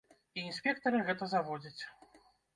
І 0.37 0.45
інспектара 0.49 1.03
гэта 1.11 1.29
заводзіць. 1.35 1.81